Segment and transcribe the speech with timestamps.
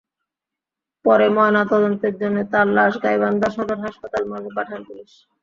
[1.05, 5.11] পরে ময়নাতদন্তের জন্য তাঁর লাশ গাইবান্ধা সদর হাসপাতাল মর্গে পাঠায় পুলিশ।